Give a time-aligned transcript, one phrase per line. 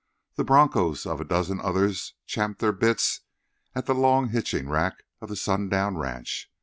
[0.33, 3.21] The bronchos of a dozen others champed their bits
[3.75, 6.49] at the long hitching rack of the Sundown Ranch.